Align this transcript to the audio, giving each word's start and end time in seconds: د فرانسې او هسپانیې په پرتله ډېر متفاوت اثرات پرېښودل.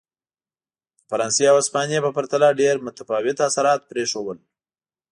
د 0.97 1.01
فرانسې 1.09 1.45
او 1.51 1.55
هسپانیې 1.61 1.99
په 2.05 2.11
پرتله 2.17 2.47
ډېر 2.61 2.75
متفاوت 2.85 3.37
اثرات 3.47 3.81
پرېښودل. 3.91 4.37